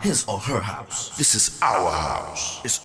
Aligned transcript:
his 0.00 0.24
or 0.26 0.38
her 0.38 0.60
house. 0.60 1.16
This 1.16 1.34
is 1.34 1.58
our 1.62 1.90
house. 1.90 2.60
It's 2.64 2.78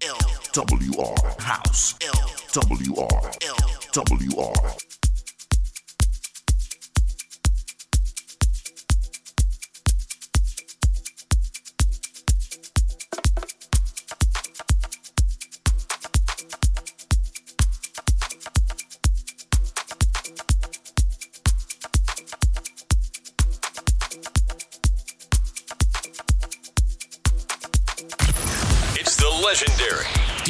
LWR 0.53 1.41
house. 1.41 1.93
LWR. 1.99 3.19
LWR. 3.91 5.08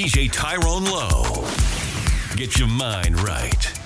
DJ 0.09 0.31
Tyrone 0.31 0.85
Lowe. 0.85 1.45
Get 2.35 2.57
your 2.57 2.67
mind 2.67 3.21
right. 3.21 3.78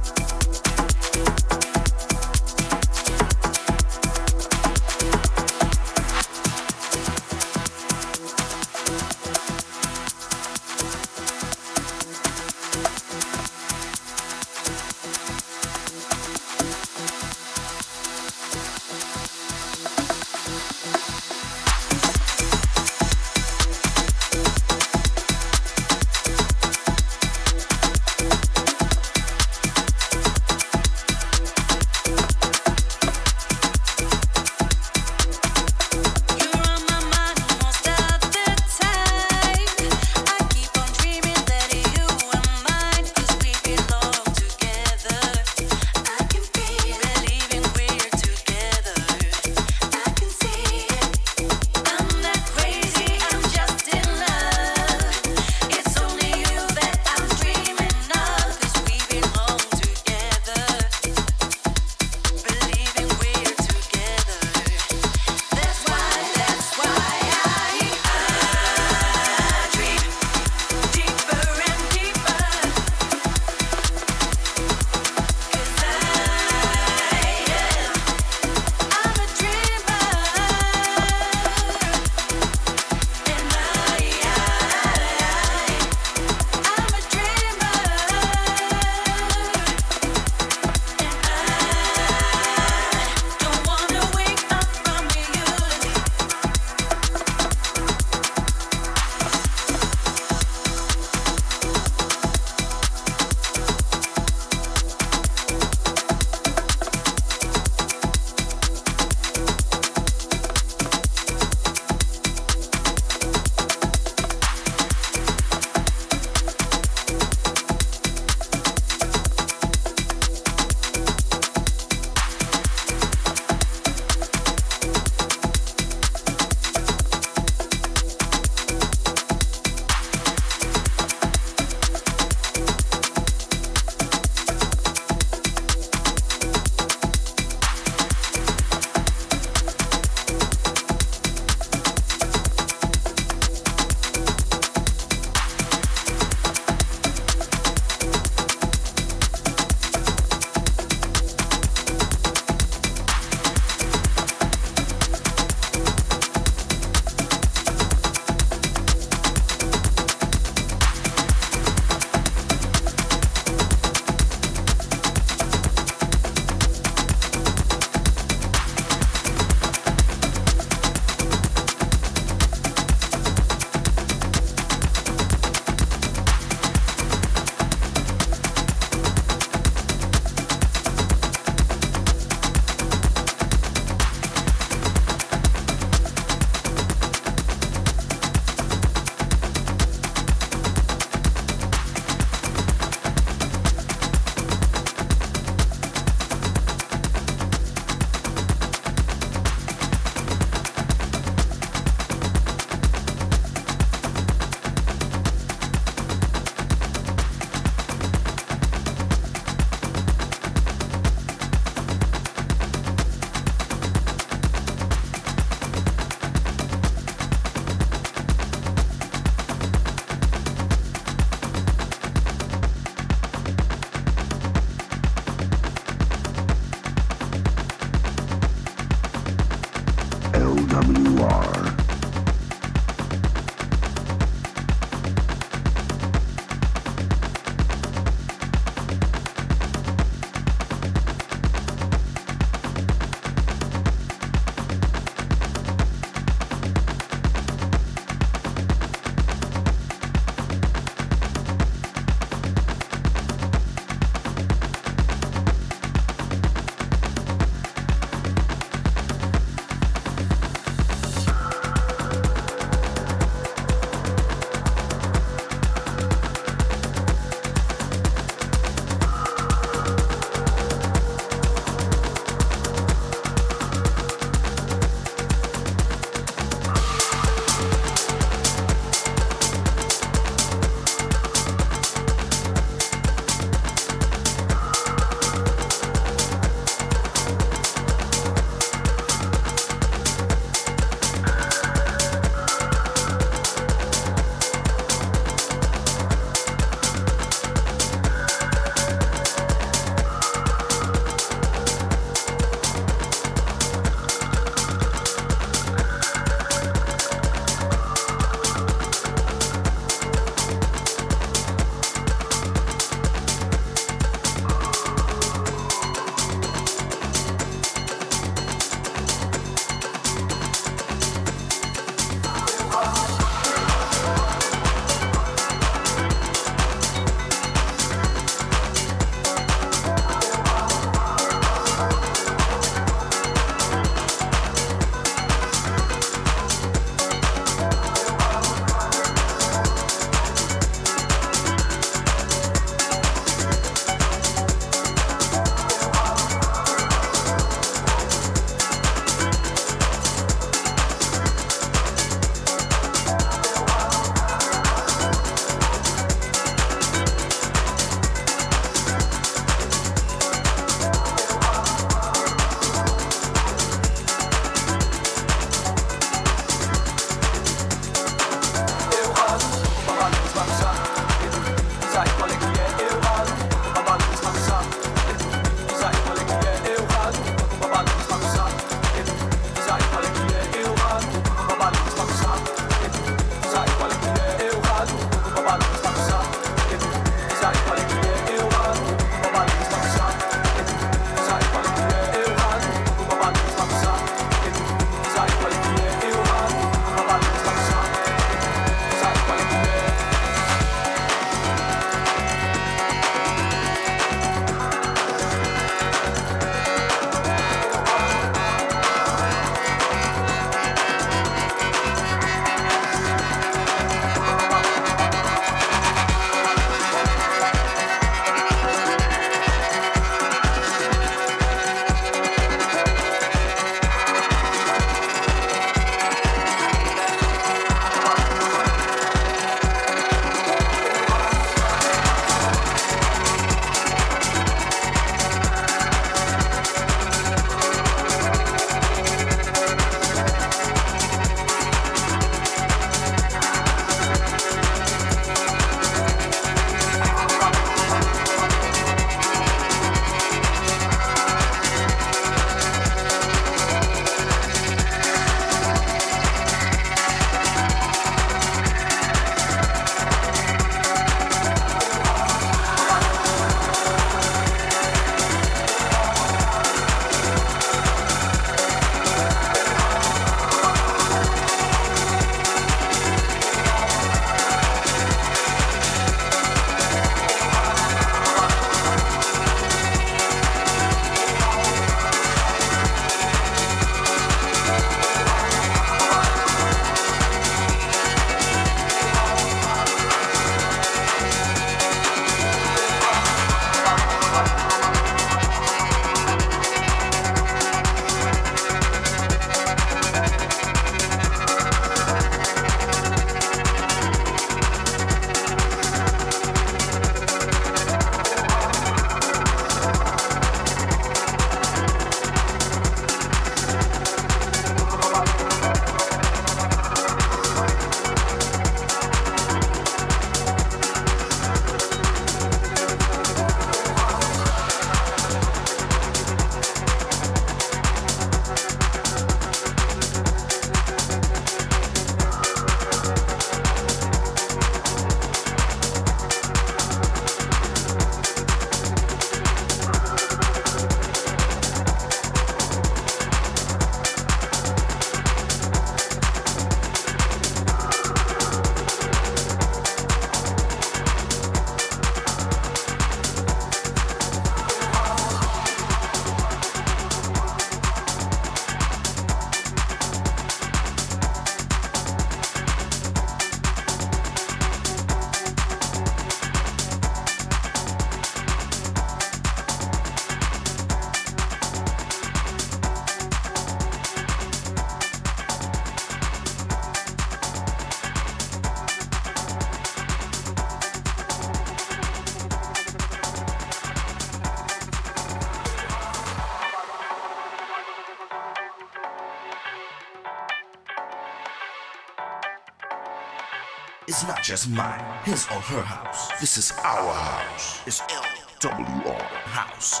Is 594.16 594.26
not 594.26 594.42
just 594.42 594.70
mine, 594.70 595.04
his 595.24 595.44
or 595.46 595.60
her 595.60 595.82
house. 595.82 596.28
This 596.40 596.56
is 596.56 596.72
our 596.82 597.12
house. 597.12 597.86
It's 597.86 598.00
LWR 598.00 599.20
House. 599.20 600.00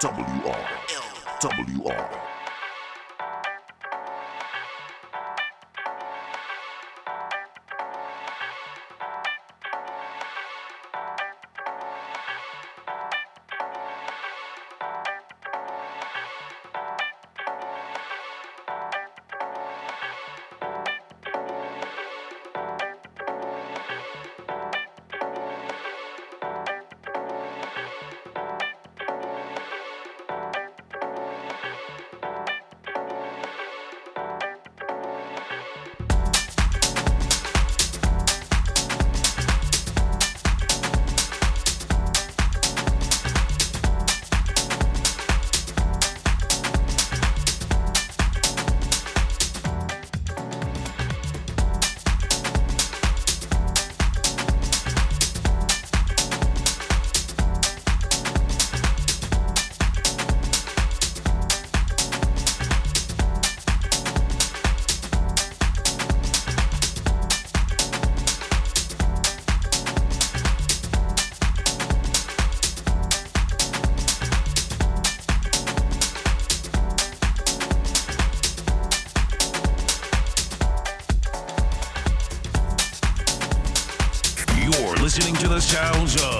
LWR. 0.00 0.75
sounds 85.66 86.14
up. 86.22 86.35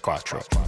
Quattro. 0.00 0.59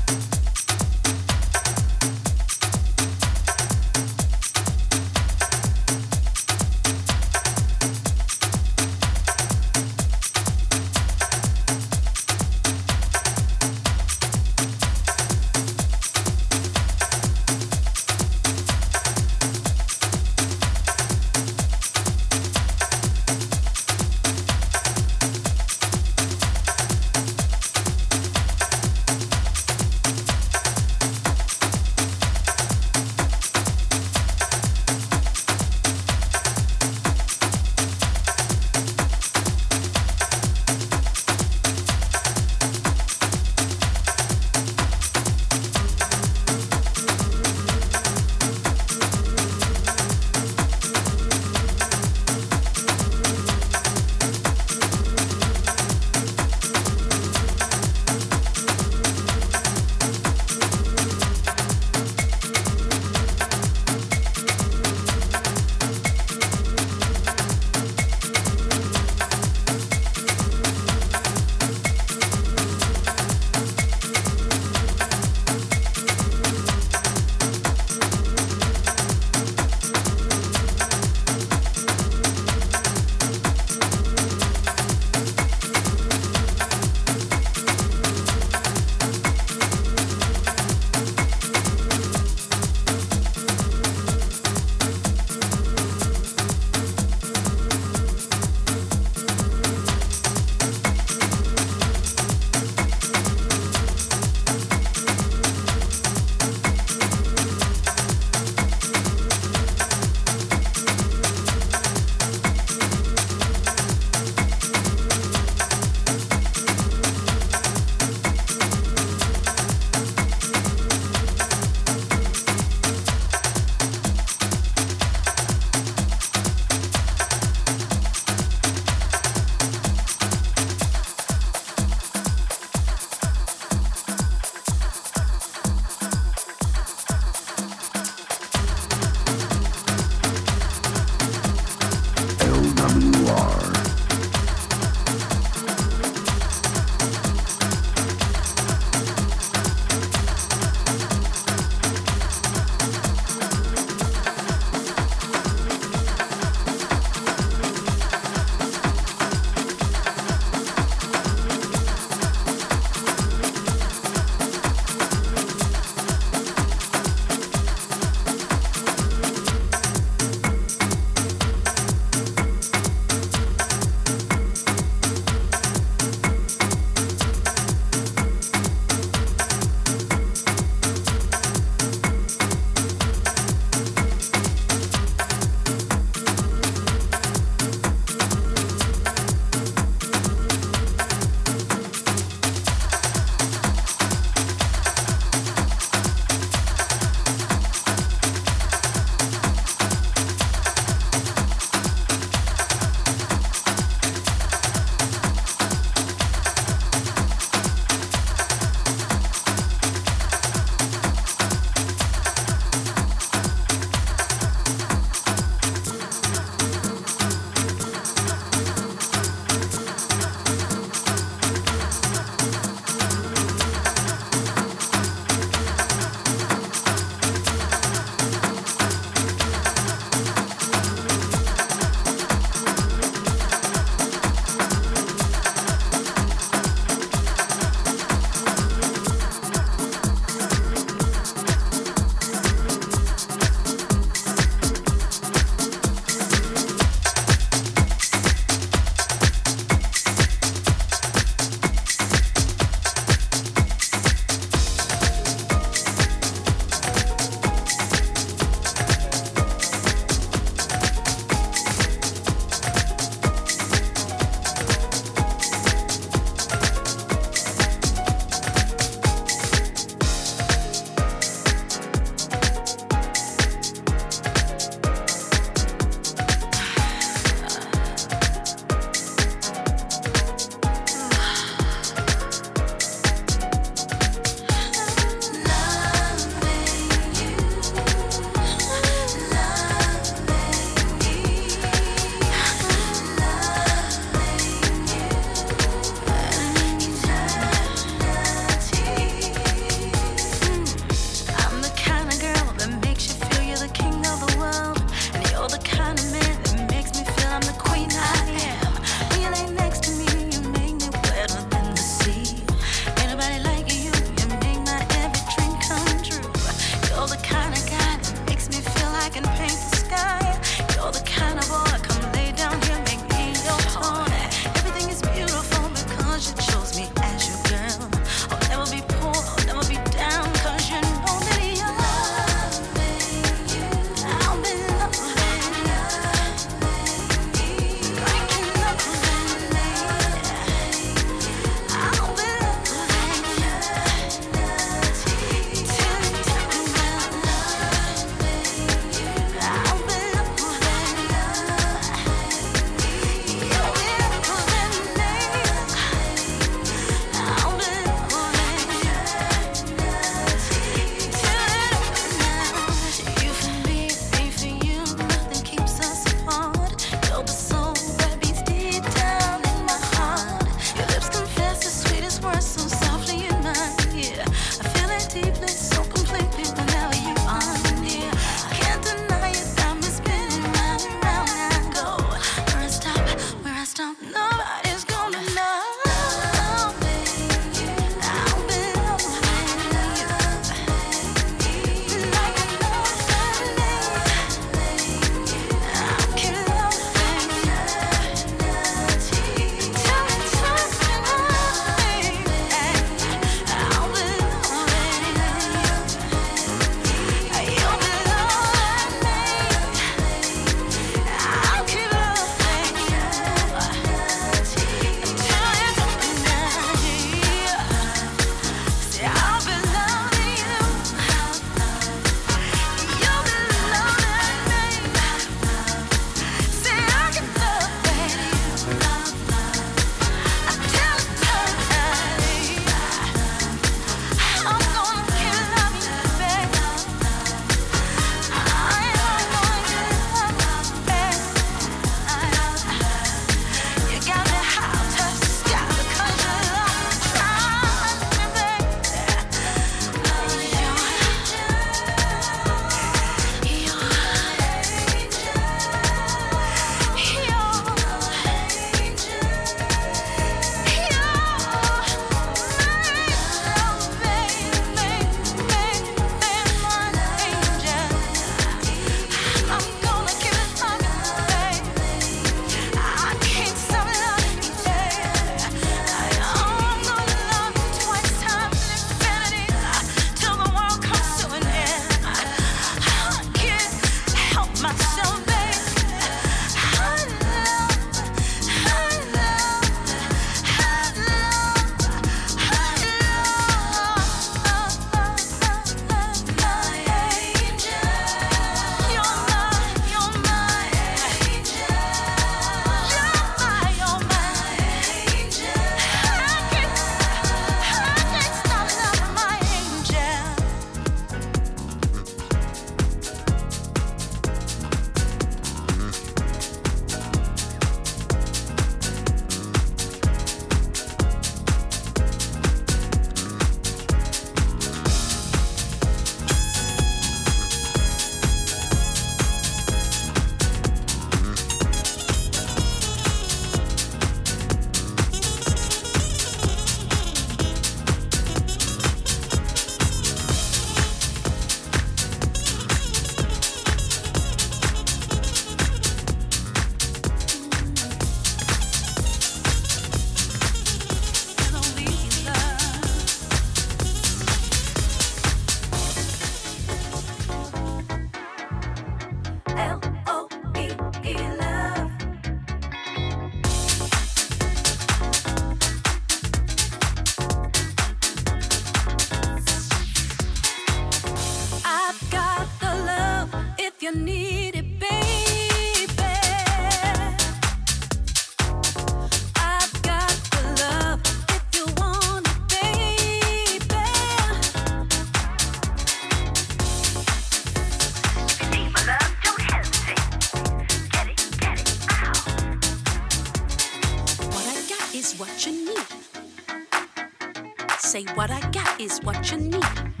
Say 598.01 598.13
what 598.15 598.31
I 598.31 598.39
got 598.49 598.81
is 598.81 598.99
what 599.03 599.31
you 599.31 599.37
need. 599.37 600.00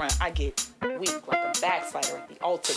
front, 0.00 0.16
I 0.22 0.30
get 0.30 0.66
weak 0.98 1.28
like 1.28 1.56
a 1.56 1.60
backslider 1.60 2.16
at 2.16 2.28
the 2.28 2.42
altar. 2.42 2.72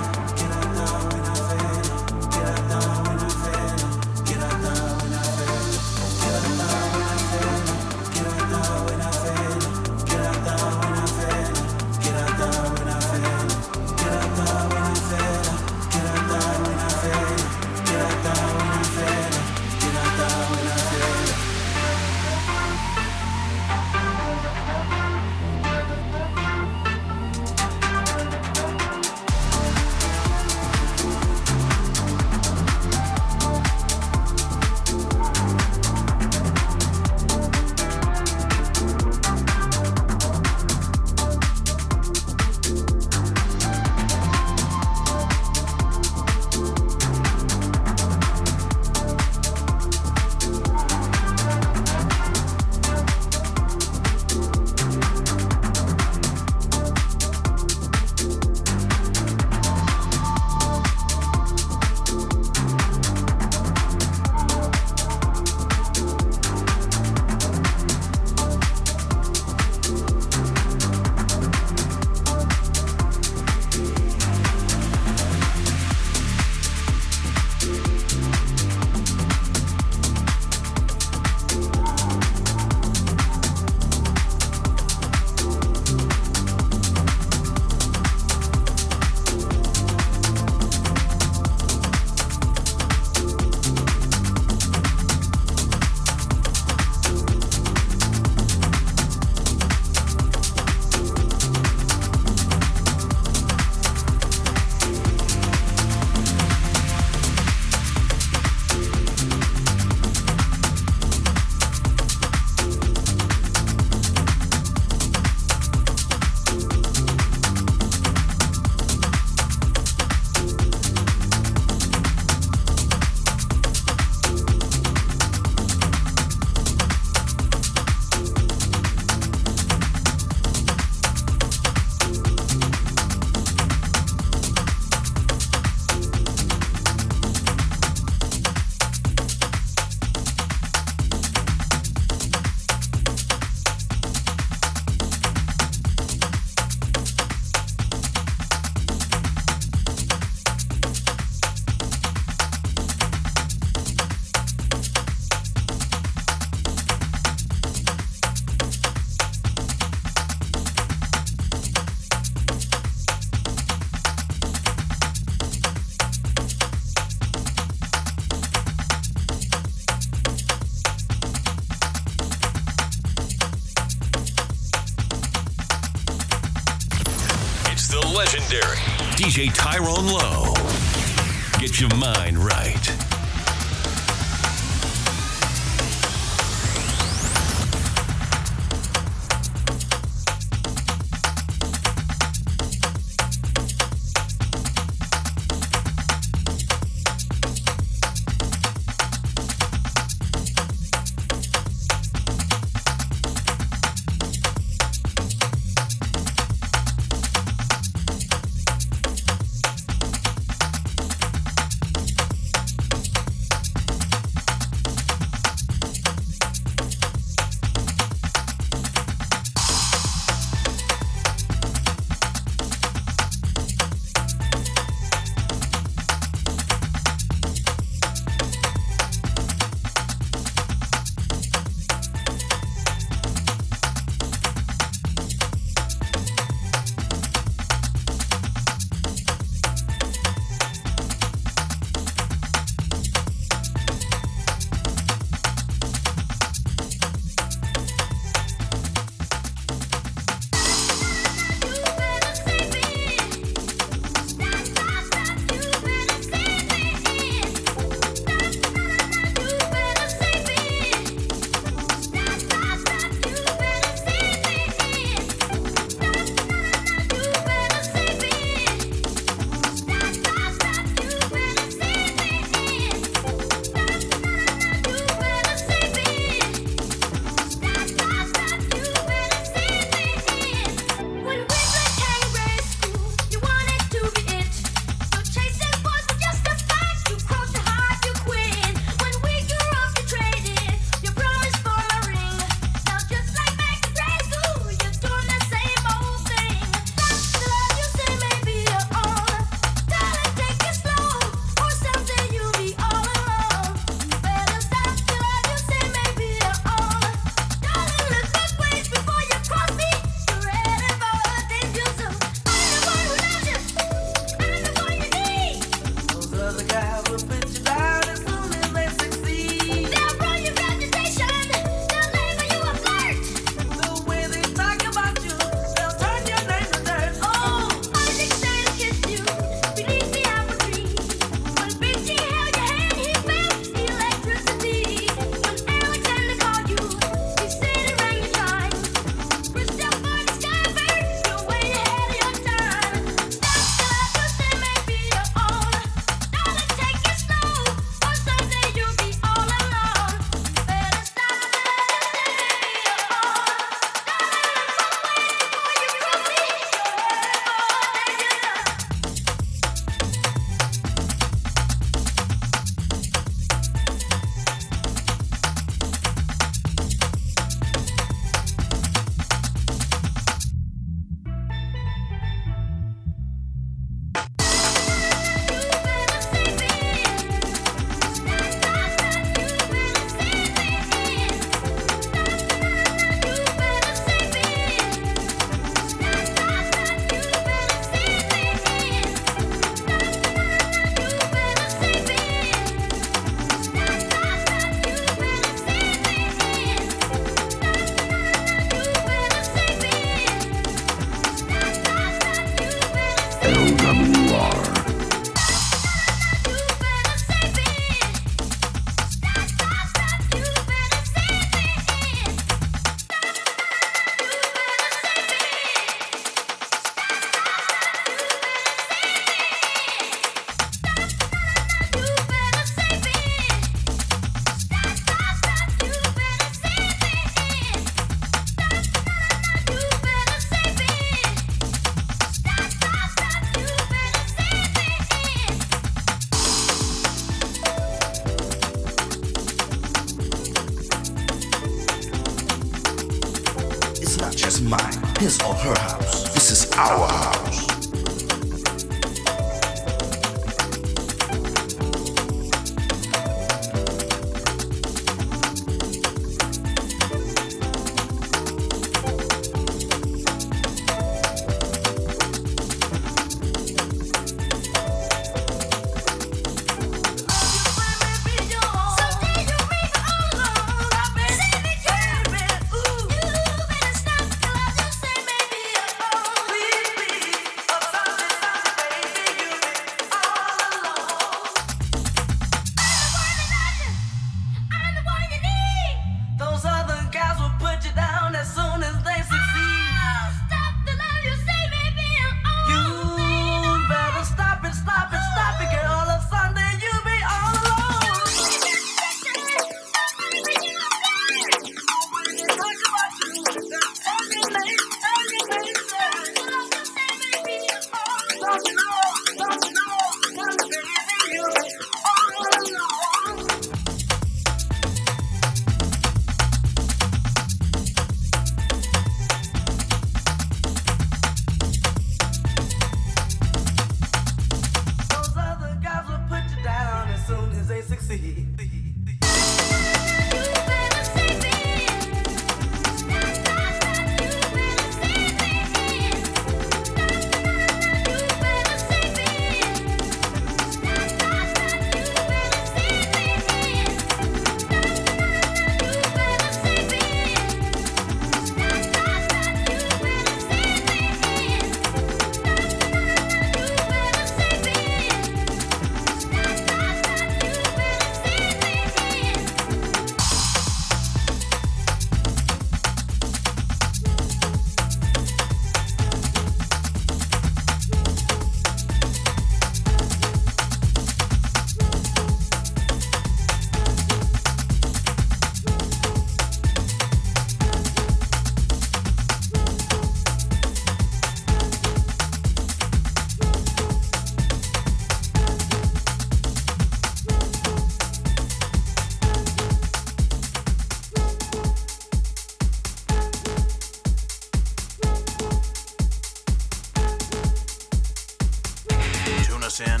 us 599.80 599.88
in. 599.88 600.00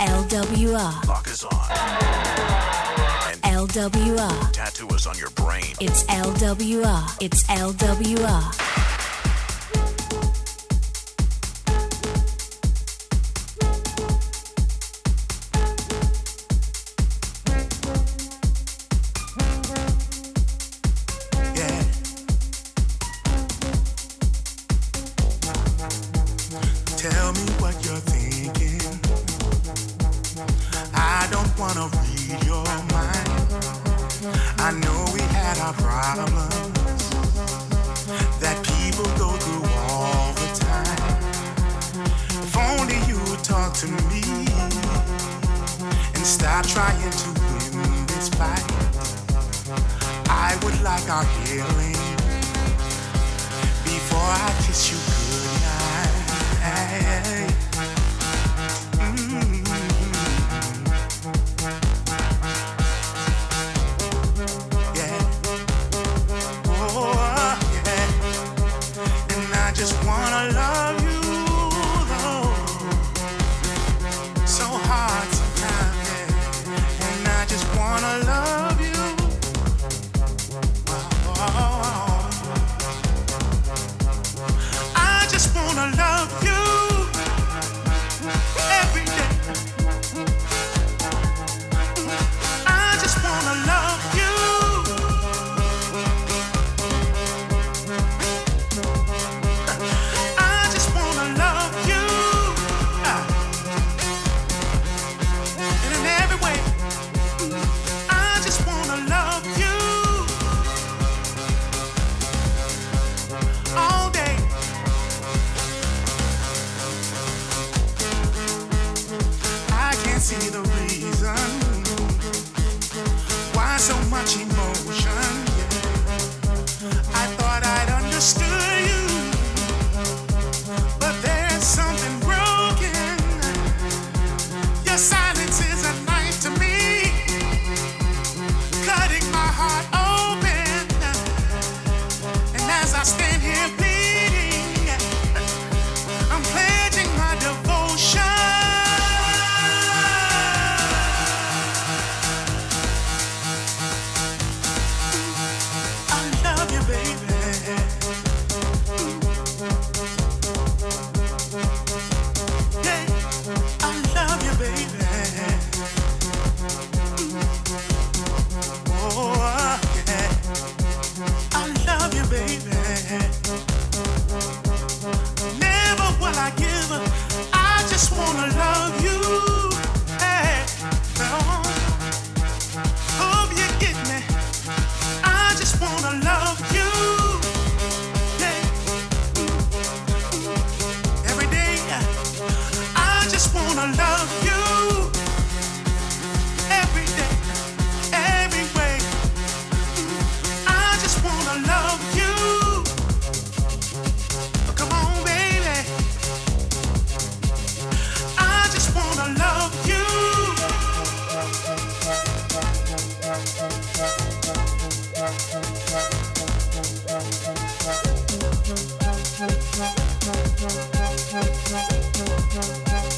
LWR. 0.00 1.06
Lock 1.06 1.28
us 1.28 1.44
on. 1.44 1.52
And 3.28 3.68
LWR. 3.68 4.52
Tattoo 4.52 4.88
us 4.88 5.06
on 5.06 5.16
your 5.18 5.30
brain. 5.30 5.74
It's 5.80 6.04
LWR. 6.04 7.16
It's 7.20 7.44
LWR. 7.44 8.89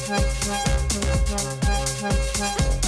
Thank 0.05 0.43
you. 2.77 2.82